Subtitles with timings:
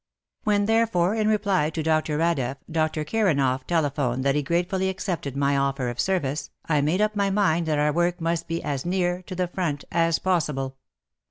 [0.45, 2.17] When, therefore, in reply to Dr.
[2.17, 3.05] Radeff, Dr.
[3.05, 7.67] Kiranoff telephoned that he gratefully accepted my offer of service, I made up my mind
[7.67, 10.75] that our work must be as near to the front as possible.